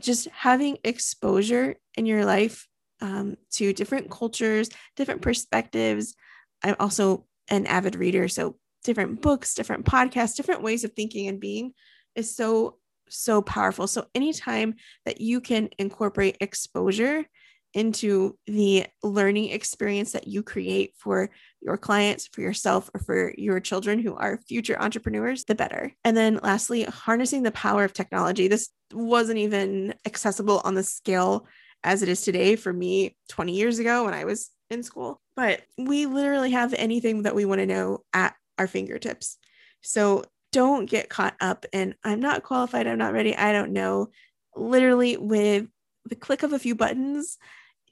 just 0.00 0.28
having 0.28 0.78
exposure 0.84 1.76
in 1.96 2.06
your 2.06 2.24
life 2.24 2.66
um, 3.00 3.36
to 3.52 3.72
different 3.72 4.10
cultures, 4.10 4.70
different 4.96 5.22
perspectives. 5.22 6.14
I'm 6.62 6.76
also 6.80 7.26
an 7.48 7.66
avid 7.66 7.96
reader, 7.96 8.28
so 8.28 8.56
different 8.84 9.22
books, 9.22 9.54
different 9.54 9.84
podcasts, 9.84 10.36
different 10.36 10.62
ways 10.62 10.84
of 10.84 10.92
thinking 10.92 11.28
and 11.28 11.40
being 11.40 11.72
is 12.14 12.34
so, 12.34 12.78
so 13.08 13.42
powerful. 13.42 13.86
So, 13.86 14.06
anytime 14.14 14.74
that 15.04 15.20
you 15.20 15.40
can 15.40 15.70
incorporate 15.78 16.36
exposure 16.40 17.24
into 17.74 18.36
the 18.46 18.86
learning 19.02 19.50
experience 19.50 20.12
that 20.12 20.26
you 20.26 20.42
create 20.42 20.94
for 20.96 21.30
your 21.60 21.76
clients, 21.76 22.26
for 22.26 22.40
yourself, 22.40 22.90
or 22.94 23.00
for 23.00 23.34
your 23.36 23.60
children 23.60 23.98
who 23.98 24.14
are 24.14 24.40
future 24.48 24.80
entrepreneurs, 24.80 25.44
the 25.44 25.54
better. 25.54 25.92
And 26.04 26.16
then 26.16 26.40
lastly, 26.42 26.84
harnessing 26.84 27.42
the 27.42 27.50
power 27.50 27.84
of 27.84 27.92
technology. 27.92 28.48
This 28.48 28.70
wasn't 28.92 29.38
even 29.38 29.94
accessible 30.06 30.60
on 30.64 30.74
the 30.74 30.82
scale 30.82 31.46
as 31.84 32.02
it 32.02 32.08
is 32.08 32.22
today 32.22 32.56
for 32.56 32.72
me 32.72 33.16
20 33.28 33.52
years 33.52 33.78
ago 33.78 34.04
when 34.04 34.14
I 34.14 34.24
was 34.24 34.50
in 34.70 34.82
school, 34.82 35.20
but 35.36 35.62
we 35.76 36.06
literally 36.06 36.50
have 36.50 36.74
anything 36.74 37.22
that 37.22 37.34
we 37.34 37.44
want 37.44 37.60
to 37.60 37.66
know 37.66 38.02
at 38.12 38.34
our 38.58 38.66
fingertips. 38.66 39.38
So 39.80 40.24
don't 40.52 40.86
get 40.86 41.08
caught 41.08 41.36
up 41.40 41.66
in 41.72 41.94
I'm 42.04 42.20
not 42.20 42.42
qualified, 42.42 42.86
I'm 42.86 42.98
not 42.98 43.12
ready, 43.12 43.36
I 43.36 43.52
don't 43.52 43.72
know. 43.72 44.08
Literally, 44.56 45.16
with 45.16 45.66
the 46.08 46.16
click 46.16 46.42
of 46.42 46.52
a 46.52 46.58
few 46.58 46.74
buttons, 46.74 47.38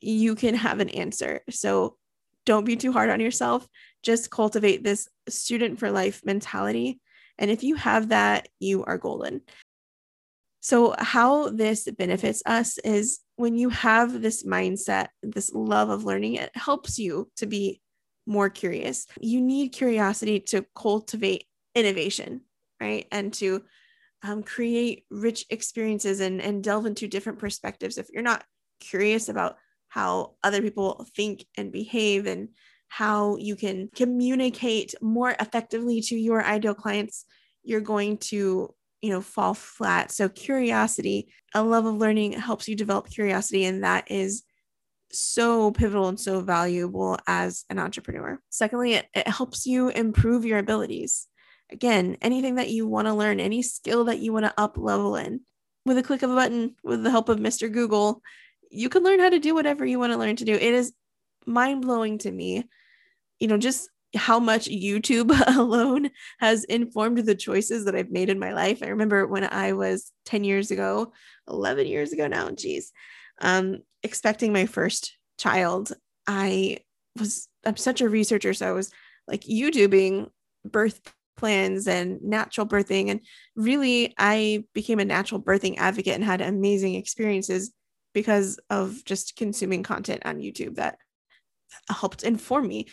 you 0.00 0.35
can 0.35 0.54
have 0.54 0.80
an 0.80 0.88
answer. 0.90 1.42
So 1.50 1.96
don't 2.44 2.64
be 2.64 2.76
too 2.76 2.92
hard 2.92 3.11
on 3.11 3.20
yourself. 3.20 3.66
Just 4.02 4.30
cultivate 4.30 4.82
this 4.82 5.08
student 5.28 5.78
for 5.78 5.90
life 5.90 6.23
mentality. 6.25 7.00
And 7.38 7.50
if 7.50 7.62
you 7.62 7.75
have 7.75 8.08
that, 8.08 8.49
you 8.61 8.85
are 8.85 8.99
golden. 8.99 9.42
So, 10.61 10.96
how 10.99 11.50
this 11.50 11.88
benefits 11.96 12.42
us 12.44 12.78
is 12.78 13.20
when 13.37 13.56
you 13.56 13.68
have 13.68 14.20
this 14.20 14.44
mindset, 14.44 15.08
this 15.23 15.52
love 15.54 15.90
of 15.90 16.04
learning, 16.04 16.35
it 16.35 16.50
helps 16.54 16.99
you 16.99 17.30
to 17.37 17.46
be 17.46 17.80
more 18.26 18.50
curious. 18.50 19.06
You 19.20 19.40
need 19.40 19.68
curiosity 19.68 20.40
to 20.40 20.66
cultivate 20.75 21.44
innovation, 21.75 22.40
right? 22.80 23.06
And 23.12 23.32
to 23.35 23.62
um, 24.26 24.42
create 24.42 25.04
rich 25.11 25.47
experiences 25.50 26.21
and, 26.21 26.40
and 26.40 26.62
delve 26.62 26.87
into 26.87 27.09
different 27.09 27.38
perspectives. 27.38 27.99
If 27.99 28.09
you're 28.12 28.23
not 28.23 28.45
curious 28.80 29.28
about 29.28 29.56
how 29.88 30.35
other 30.42 30.61
people 30.61 31.06
think 31.14 31.47
and 31.56 31.73
behave 31.73 32.26
and 32.26 32.49
how 32.88 33.37
you 33.37 33.56
can 33.56 33.88
communicate 33.95 34.95
more 35.00 35.35
effectively 35.40 36.00
to 36.02 36.16
your 36.16 36.45
ideal 36.45 36.75
clients, 36.75 37.25
you're 37.62 37.80
going 37.80 38.18
to 38.18 38.75
you 39.02 39.11
know 39.11 39.21
fall 39.21 39.52
flat 39.52 40.11
so 40.11 40.26
curiosity 40.26 41.28
a 41.54 41.62
love 41.62 41.85
of 41.85 41.97
learning 41.97 42.33
helps 42.33 42.66
you 42.66 42.75
develop 42.75 43.11
curiosity 43.11 43.66
and 43.66 43.85
that 43.85 44.11
is 44.11 44.42
so 45.12 45.71
pivotal 45.71 46.09
and 46.09 46.18
so 46.18 46.40
valuable 46.40 47.18
as 47.28 47.64
an 47.68 47.78
entrepreneur 47.78 48.40
secondly 48.49 48.95
it, 48.95 49.06
it 49.14 49.28
helps 49.28 49.66
you 49.66 49.90
improve 49.90 50.47
your 50.47 50.59
abilities 50.59 51.28
again 51.70 52.16
anything 52.20 52.56
that 52.56 52.70
you 52.70 52.87
want 52.87 53.06
to 53.06 53.14
learn 53.14 53.40
any 53.40 53.62
skill 53.62 54.04
that 54.04 54.18
you 54.18 54.32
want 54.32 54.44
to 54.44 54.54
up 54.61 54.76
level 54.78 55.16
in 55.16 55.40
with 55.85 55.99
a 55.99 56.02
click 56.02 56.23
of 56.23 56.30
a 56.30 56.35
button 56.35 56.75
with 56.85 57.02
the 57.02 57.11
help 57.11 57.28
of 57.28 57.38
mr 57.38 57.70
google 57.70 58.23
you 58.70 58.88
can 58.88 59.02
learn 59.02 59.20
how 59.20 59.28
to 59.28 59.38
do 59.38 59.54
whatever 59.54 59.85
you 59.85 59.99
want 59.99 60.12
to 60.12 60.18
learn 60.18 60.37
to 60.37 60.44
do 60.44 60.54
it 60.54 60.62
is 60.62 60.92
mind 61.46 61.82
blowing 61.82 62.18
to 62.18 62.30
me 62.30 62.64
you 63.38 63.49
know 63.49 63.58
just 63.58 63.88
how 64.14 64.38
much 64.38 64.66
YouTube 64.66 65.30
alone 65.56 66.11
has 66.38 66.64
informed 66.64 67.18
the 67.18 67.35
choices 67.35 67.85
that 67.85 67.94
I've 67.94 68.11
made 68.11 68.28
in 68.28 68.38
my 68.38 68.52
life. 68.52 68.82
I 68.82 68.88
remember 68.88 69.26
when 69.26 69.44
I 69.44 69.73
was 69.73 70.12
10 70.26 70.44
years 70.44 70.70
ago, 70.70 71.12
11 71.49 71.87
years 71.87 72.12
ago 72.12 72.26
now, 72.26 72.50
geez, 72.50 72.92
um, 73.40 73.78
expecting 74.02 74.52
my 74.52 74.66
first 74.66 75.16
child. 75.38 75.92
I 76.26 76.78
was, 77.18 77.49
I'm 77.64 77.76
such 77.76 78.00
a 78.00 78.08
researcher. 78.08 78.54
So 78.54 78.68
I 78.68 78.73
was 78.73 78.90
like 79.28 79.42
YouTubing 79.42 80.30
birth 80.64 81.00
plans 81.37 81.87
and 81.87 82.21
natural 82.23 82.66
birthing. 82.66 83.11
And 83.11 83.21
really, 83.55 84.14
I 84.19 84.64
became 84.73 84.99
a 84.99 85.05
natural 85.05 85.40
birthing 85.43 85.76
advocate 85.78 86.14
and 86.14 86.25
had 86.25 86.40
amazing 86.40 86.95
experiences 86.95 87.73
because 88.14 88.59
of 88.71 89.05
just 89.05 89.37
consuming 89.37 89.83
content 89.83 90.23
on 90.25 90.38
YouTube 90.38 90.76
that 90.76 90.99
helped 91.90 92.23
inform 92.23 92.69
me 92.69 92.87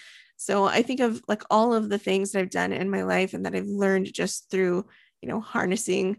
so 0.44 0.66
I 0.66 0.82
think 0.82 1.00
of 1.00 1.22
like 1.28 1.44
all 1.50 1.74
of 1.74 1.88
the 1.88 1.98
things 1.98 2.32
that 2.32 2.40
I've 2.40 2.50
done 2.50 2.74
in 2.74 2.90
my 2.90 3.04
life 3.04 3.34
and 3.34 3.46
that 3.46 3.56
I've 3.56 3.66
learned 3.66 4.14
just 4.14 4.50
through, 4.52 4.86
you 5.22 5.30
know, 5.30 5.40
harnessing 5.40 6.18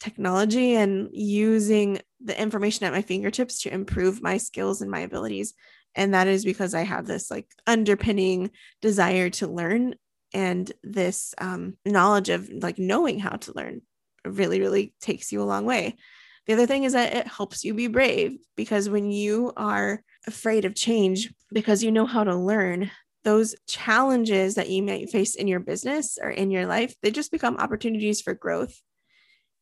technology 0.00 0.74
and 0.74 1.08
using 1.12 2.00
the 2.22 2.38
information 2.38 2.84
at 2.84 2.92
my 2.92 3.00
fingertips 3.00 3.62
to 3.62 3.72
improve 3.72 4.22
my 4.22 4.36
skills 4.36 4.82
and 4.82 4.90
my 4.90 5.00
abilities. 5.00 5.54
And 5.94 6.12
that 6.12 6.26
is 6.26 6.44
because 6.44 6.74
I 6.74 6.82
have 6.82 7.06
this 7.06 7.30
like 7.30 7.46
underpinning 7.66 8.50
desire 8.82 9.30
to 9.30 9.46
learn 9.46 9.94
and 10.34 10.70
this 10.82 11.34
um, 11.38 11.76
knowledge 11.84 12.28
of 12.28 12.48
like 12.50 12.78
knowing 12.78 13.18
how 13.18 13.36
to 13.36 13.52
learn 13.54 13.82
really, 14.24 14.60
really 14.60 14.94
takes 15.00 15.32
you 15.32 15.42
a 15.42 15.44
long 15.44 15.64
way. 15.64 15.96
The 16.46 16.54
other 16.54 16.66
thing 16.66 16.84
is 16.84 16.92
that 16.94 17.14
it 17.14 17.26
helps 17.26 17.64
you 17.64 17.74
be 17.74 17.86
brave 17.86 18.36
because 18.56 18.88
when 18.88 19.10
you 19.10 19.52
are 19.56 20.02
afraid 20.26 20.64
of 20.64 20.74
change 20.74 21.32
because 21.52 21.82
you 21.82 21.92
know 21.92 22.06
how 22.06 22.24
to 22.24 22.34
learn, 22.34 22.90
those 23.24 23.54
challenges 23.68 24.56
that 24.56 24.68
you 24.68 24.82
may 24.82 25.06
face 25.06 25.36
in 25.36 25.46
your 25.46 25.60
business 25.60 26.18
or 26.20 26.30
in 26.30 26.50
your 26.50 26.66
life, 26.66 26.94
they 27.02 27.10
just 27.10 27.30
become 27.30 27.56
opportunities 27.56 28.20
for 28.20 28.34
growth. 28.34 28.80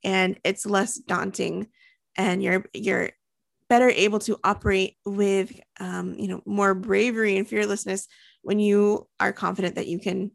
And 0.02 0.38
it's 0.44 0.64
less 0.64 0.96
daunting 0.96 1.68
and 2.16 2.42
you're 2.42 2.64
you're 2.72 3.10
better 3.68 3.88
able 3.88 4.18
to 4.18 4.38
operate 4.42 4.96
with 5.04 5.52
um, 5.78 6.14
you 6.14 6.28
know 6.28 6.42
more 6.44 6.74
bravery 6.74 7.36
and 7.36 7.46
fearlessness 7.46 8.08
when 8.42 8.58
you 8.58 9.06
are 9.20 9.32
confident 9.32 9.76
that 9.76 9.86
you 9.86 9.98
can 9.98 10.30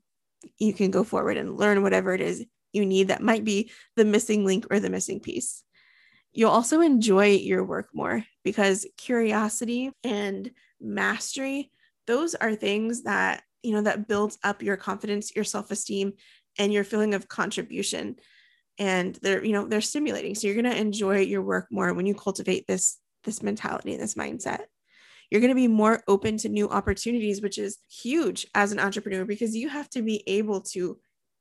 you 0.57 0.73
can 0.73 0.91
go 0.91 1.03
forward 1.03 1.37
and 1.37 1.57
learn 1.57 1.83
whatever 1.83 2.13
it 2.13 2.21
is 2.21 2.45
you 2.73 2.85
need 2.85 3.07
that 3.07 3.21
might 3.21 3.45
be 3.45 3.71
the 3.95 4.05
missing 4.05 4.45
link 4.45 4.65
or 4.69 4.79
the 4.79 4.89
missing 4.89 5.19
piece. 5.19 5.63
You'll 6.33 6.51
also 6.51 6.81
enjoy 6.81 7.27
your 7.27 7.63
work 7.63 7.89
more 7.93 8.25
because 8.43 8.85
curiosity 8.97 9.91
and 10.03 10.51
mastery 10.81 11.71
those 12.07 12.35
are 12.35 12.55
things 12.55 13.03
that 13.03 13.43
you 13.63 13.71
know 13.71 13.81
that 13.81 14.07
builds 14.07 14.37
up 14.43 14.61
your 14.61 14.77
confidence 14.77 15.35
your 15.35 15.43
self-esteem 15.43 16.13
and 16.57 16.71
your 16.71 16.83
feeling 16.83 17.13
of 17.13 17.27
contribution. 17.27 18.15
And 18.77 19.15
they're 19.21 19.43
you 19.43 19.53
know 19.53 19.65
they're 19.65 19.81
stimulating. 19.81 20.35
So 20.35 20.47
you're 20.47 20.61
going 20.61 20.71
to 20.71 20.79
enjoy 20.79 21.19
your 21.21 21.41
work 21.41 21.67
more 21.71 21.93
when 21.93 22.05
you 22.05 22.13
cultivate 22.13 22.67
this 22.67 22.97
this 23.23 23.41
mentality 23.41 23.93
and 23.93 24.01
this 24.01 24.15
mindset 24.15 24.65
you're 25.29 25.41
going 25.41 25.49
to 25.49 25.55
be 25.55 25.67
more 25.67 26.03
open 26.07 26.37
to 26.37 26.49
new 26.49 26.69
opportunities 26.69 27.41
which 27.41 27.57
is 27.57 27.77
huge 27.89 28.47
as 28.55 28.71
an 28.71 28.79
entrepreneur 28.79 29.25
because 29.25 29.55
you 29.55 29.69
have 29.69 29.89
to 29.89 30.01
be 30.01 30.23
able 30.27 30.61
to 30.61 30.99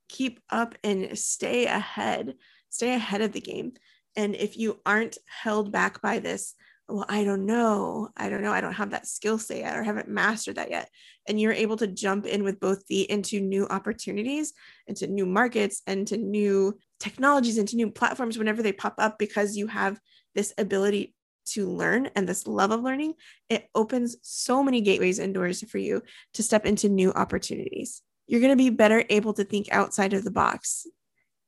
keep 0.08 0.40
up 0.50 0.74
and 0.84 1.18
stay 1.18 1.66
ahead 1.66 2.34
stay 2.70 2.94
ahead 2.94 3.20
of 3.20 3.32
the 3.32 3.40
game 3.40 3.72
and 4.16 4.34
if 4.34 4.56
you 4.56 4.80
aren't 4.86 5.18
held 5.26 5.72
back 5.72 6.00
by 6.00 6.18
this 6.18 6.54
well, 6.88 7.06
I 7.08 7.24
don't 7.24 7.46
know. 7.46 8.10
I 8.16 8.28
don't 8.28 8.42
know. 8.42 8.52
I 8.52 8.60
don't 8.60 8.74
have 8.74 8.90
that 8.90 9.06
skill 9.06 9.38
set 9.38 9.58
yet 9.58 9.76
or 9.76 9.82
haven't 9.82 10.08
mastered 10.08 10.56
that 10.56 10.70
yet. 10.70 10.90
And 11.26 11.40
you're 11.40 11.52
able 11.52 11.76
to 11.78 11.86
jump 11.86 12.26
in 12.26 12.44
with 12.44 12.60
both 12.60 12.84
feet 12.86 13.08
into 13.08 13.40
new 13.40 13.66
opportunities, 13.66 14.52
into 14.86 15.06
new 15.06 15.24
markets, 15.24 15.80
and 15.86 16.06
to 16.08 16.18
new 16.18 16.78
technologies, 17.00 17.56
into 17.56 17.76
new 17.76 17.90
platforms 17.90 18.36
whenever 18.36 18.62
they 18.62 18.72
pop 18.72 18.96
up 18.98 19.18
because 19.18 19.56
you 19.56 19.66
have 19.66 19.98
this 20.34 20.52
ability 20.58 21.14
to 21.46 21.68
learn 21.68 22.10
and 22.14 22.28
this 22.28 22.46
love 22.46 22.70
of 22.70 22.82
learning. 22.82 23.14
It 23.48 23.68
opens 23.74 24.16
so 24.22 24.62
many 24.62 24.80
gateways 24.80 25.18
and 25.18 25.34
doors 25.34 25.62
for 25.68 25.78
you 25.78 26.02
to 26.34 26.42
step 26.42 26.66
into 26.66 26.88
new 26.88 27.12
opportunities. 27.12 28.02
You're 28.26 28.40
going 28.40 28.52
to 28.52 28.56
be 28.56 28.70
better 28.70 29.04
able 29.10 29.34
to 29.34 29.44
think 29.44 29.68
outside 29.70 30.12
of 30.12 30.24
the 30.24 30.30
box. 30.30 30.86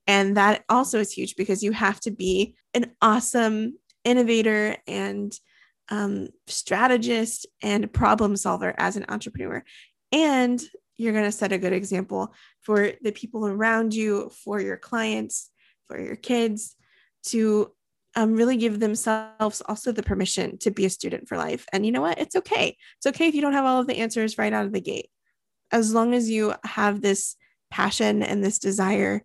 And 0.07 0.37
that 0.37 0.65
also 0.69 1.01
is 1.01 1.13
huge 1.13 1.37
because 1.37 1.63
you 1.63 1.73
have 1.73 2.01
to 2.01 2.11
be 2.11 2.55
an 2.75 2.93
awesome 3.01 3.79
innovator 4.05 4.77
and 4.87 5.33
um, 5.89 6.29
strategist 6.47 7.47
and 7.63 7.93
problem 7.93 8.37
solver 8.37 8.75
as 8.77 8.97
an 8.97 9.07
entrepreneur. 9.09 9.65
And 10.13 10.63
you're 10.97 11.13
going 11.13 11.25
to 11.25 11.33
set 11.33 11.53
a 11.53 11.59
good 11.59 11.73
example 11.73 12.35
for 12.63 12.93
the 13.03 13.13
people 13.13 13.47
around 13.47 13.95
you, 13.95 14.31
for 14.45 14.61
your 14.61 14.77
clients, 14.77 15.51
for 15.89 16.01
your 16.01 16.17
kids 16.17 16.77
to 17.25 17.73
um, 18.17 18.35
really 18.35 18.57
give 18.57 18.81
themselves 18.81 19.63
also 19.67 19.93
the 19.93 20.03
permission 20.03 20.59
to 20.59 20.71
be 20.71 20.87
a 20.87 20.91
student 20.91 21.29
for 21.29 21.37
life. 21.37 21.67
And 21.73 21.85
you 21.85 21.93
know 21.93 22.01
what? 22.01 22.19
It's 22.19 22.35
okay. 22.35 22.77
It's 22.97 23.07
okay 23.07 23.29
if 23.29 23.35
you 23.35 23.43
don't 23.43 23.53
have 23.53 23.67
all 23.67 23.81
of 23.81 23.87
the 23.87 23.99
answers 23.99 24.39
right 24.39 24.53
out 24.53 24.65
of 24.65 24.73
the 24.73 24.81
gate. 24.81 25.11
As 25.71 25.93
long 25.93 26.15
as 26.15 26.31
you 26.31 26.55
have 26.65 27.03
this 27.03 27.37
passion 27.71 28.23
and 28.23 28.43
this 28.43 28.59
desire 28.59 29.23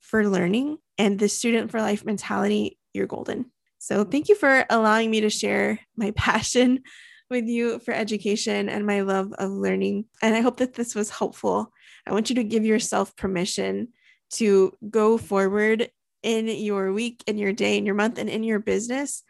for 0.00 0.26
learning 0.26 0.78
and 0.96 1.18
the 1.18 1.28
student 1.28 1.70
for 1.70 1.80
life 1.80 2.04
mentality, 2.04 2.78
you're 2.94 3.06
golden. 3.06 3.52
So, 3.78 4.04
thank 4.04 4.28
you 4.28 4.34
for 4.34 4.64
allowing 4.70 5.10
me 5.10 5.20
to 5.22 5.30
share 5.30 5.80
my 5.96 6.10
passion 6.16 6.82
with 7.28 7.46
you 7.46 7.78
for 7.78 7.94
education 7.94 8.68
and 8.68 8.86
my 8.86 9.02
love 9.02 9.32
of 9.34 9.50
learning. 9.50 10.06
And 10.22 10.34
I 10.34 10.40
hope 10.40 10.56
that 10.58 10.74
this 10.74 10.94
was 10.94 11.10
helpful. 11.10 11.72
I 12.06 12.12
want 12.12 12.28
you 12.28 12.36
to 12.36 12.44
give 12.44 12.64
yourself 12.64 13.14
permission 13.16 13.88
to 14.32 14.72
go 14.88 15.16
forward 15.18 15.90
in 16.22 16.48
your 16.48 16.92
week, 16.92 17.22
in 17.26 17.38
your 17.38 17.52
day, 17.52 17.78
in 17.78 17.86
your 17.86 17.94
month, 17.94 18.18
and 18.18 18.28
in 18.28 18.42
your 18.42 18.58
business 18.58 19.22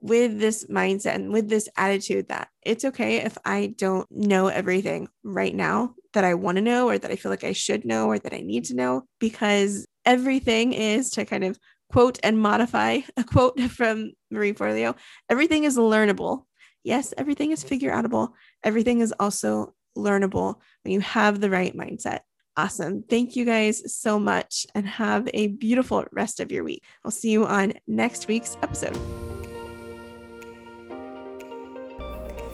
with 0.00 0.38
this 0.38 0.66
mindset 0.66 1.14
and 1.14 1.32
with 1.32 1.48
this 1.48 1.66
attitude 1.78 2.28
that 2.28 2.48
it's 2.62 2.84
okay 2.84 3.22
if 3.22 3.38
I 3.42 3.74
don't 3.78 4.06
know 4.10 4.48
everything 4.48 5.08
right 5.22 5.54
now 5.54 5.94
that 6.12 6.24
I 6.24 6.34
want 6.34 6.56
to 6.56 6.62
know 6.62 6.88
or 6.88 6.98
that 6.98 7.10
I 7.10 7.16
feel 7.16 7.30
like 7.30 7.42
I 7.42 7.52
should 7.52 7.86
know 7.86 8.08
or 8.08 8.18
that 8.18 8.34
I 8.34 8.40
need 8.40 8.66
to 8.66 8.74
know, 8.74 9.04
because 9.18 9.86
everything 10.04 10.74
is 10.74 11.08
to 11.12 11.24
kind 11.24 11.42
of 11.42 11.58
quote 11.90 12.18
and 12.22 12.38
modify 12.38 13.00
a 13.16 13.24
quote 13.24 13.58
from 13.70 14.12
Marie 14.30 14.52
Forleo 14.52 14.94
everything 15.30 15.64
is 15.64 15.78
learnable. 15.78 16.44
Yes, 16.82 17.14
everything 17.16 17.50
is 17.50 17.64
figure 17.64 17.90
outable. 17.90 18.32
Everything 18.62 19.00
is 19.00 19.14
also 19.18 19.74
learnable 19.96 20.56
when 20.82 20.92
you 20.92 21.00
have 21.00 21.40
the 21.40 21.48
right 21.48 21.74
mindset. 21.74 22.20
Awesome. 22.56 23.02
Thank 23.02 23.34
you 23.34 23.44
guys 23.44 23.92
so 23.92 24.18
much 24.18 24.64
and 24.76 24.86
have 24.86 25.28
a 25.34 25.48
beautiful 25.48 26.04
rest 26.12 26.38
of 26.38 26.52
your 26.52 26.62
week. 26.62 26.84
I'll 27.04 27.10
see 27.10 27.30
you 27.30 27.44
on 27.44 27.72
next 27.88 28.28
week's 28.28 28.56
episode. 28.62 28.96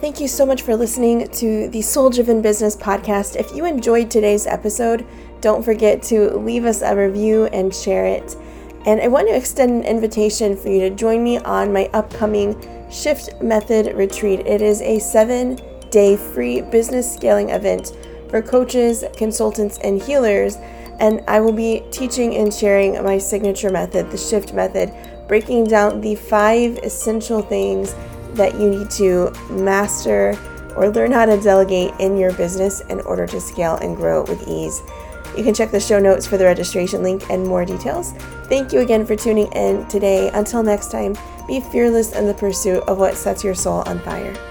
Thank 0.00 0.19
you 0.19 0.28
so 0.28 0.47
much 0.47 0.62
for 0.62 0.75
listening 0.75 1.28
to 1.28 1.69
the 1.69 1.83
Soul 1.83 2.09
Driven 2.09 2.40
Business 2.40 2.75
Podcast. 2.75 3.37
If 3.37 3.54
you 3.54 3.66
enjoyed 3.66 4.11
today's 4.11 4.47
episode, 4.47 5.07
don't 5.42 5.62
forget 5.62 6.02
to 6.04 6.30
leave 6.38 6.64
us 6.64 6.80
a 6.80 6.97
review 6.97 7.47
and 7.47 7.75
share 7.75 8.07
it. 8.07 8.35
And 8.87 9.02
I 9.02 9.09
want 9.09 9.28
to 9.28 9.37
extend 9.37 9.73
an 9.73 9.85
invitation 9.85 10.57
for 10.57 10.71
you 10.71 10.80
to 10.80 10.90
join 10.90 11.23
me 11.23 11.37
on 11.40 11.71
my 11.71 11.90
upcoming 11.92 12.57
Shift 12.90 13.42
Method 13.42 13.95
Retreat. 13.95 14.40
It 14.47 14.62
is 14.62 14.80
a 14.80 14.99
seven 14.99 15.59
day 15.90 16.16
free 16.16 16.62
business 16.62 17.12
scaling 17.12 17.50
event 17.50 17.92
for 18.30 18.40
coaches, 18.40 19.04
consultants, 19.16 19.78
and 19.78 20.00
healers. 20.00 20.56
And 21.00 21.22
I 21.28 21.40
will 21.40 21.52
be 21.52 21.82
teaching 21.90 22.37
and 22.37 22.52
sharing 22.52 23.02
my 23.02 23.18
signature 23.18 23.70
method, 23.70 24.10
the 24.10 24.18
shift 24.18 24.54
method, 24.54 24.92
breaking 25.28 25.64
down 25.64 26.00
the 26.00 26.14
five 26.14 26.78
essential 26.78 27.42
things 27.42 27.94
that 28.34 28.54
you 28.54 28.70
need 28.70 28.90
to 28.90 29.32
master 29.50 30.38
or 30.76 30.88
learn 30.90 31.12
how 31.12 31.26
to 31.26 31.40
delegate 31.40 31.92
in 31.99 32.16
your 32.16 32.32
business 32.34 32.80
in 32.82 33.00
order 33.00 33.26
to 33.26 33.40
scale 33.40 33.76
and 33.76 33.96
grow 33.96 34.22
with 34.25 34.46
ease. 34.46 34.82
You 35.37 35.44
can 35.44 35.54
check 35.54 35.70
the 35.70 35.80
show 35.80 35.99
notes 35.99 36.26
for 36.26 36.37
the 36.37 36.44
registration 36.44 37.02
link 37.02 37.28
and 37.30 37.46
more 37.46 37.64
details. 37.64 38.12
Thank 38.49 38.72
you 38.72 38.80
again 38.80 39.06
for 39.06 39.14
tuning 39.14 39.50
in 39.52 39.87
today. 39.88 40.28
Until 40.34 40.62
next 40.62 40.90
time, 40.90 41.16
be 41.46 41.60
fearless 41.60 42.14
in 42.14 42.26
the 42.26 42.34
pursuit 42.34 42.82
of 42.84 42.99
what 42.99 43.16
sets 43.16 43.44
your 43.44 43.54
soul 43.54 43.82
on 43.87 44.00
fire. 44.00 44.50